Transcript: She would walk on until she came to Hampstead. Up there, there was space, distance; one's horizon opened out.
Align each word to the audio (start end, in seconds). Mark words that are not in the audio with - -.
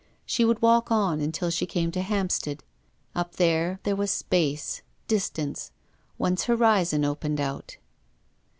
She 0.25 0.43
would 0.43 0.63
walk 0.63 0.89
on 0.91 1.21
until 1.21 1.51
she 1.51 1.67
came 1.67 1.91
to 1.91 2.01
Hampstead. 2.01 2.63
Up 3.13 3.35
there, 3.35 3.79
there 3.83 3.95
was 3.95 4.09
space, 4.09 4.81
distance; 5.07 5.69
one's 6.17 6.45
horizon 6.45 7.05
opened 7.05 7.39
out. 7.39 7.77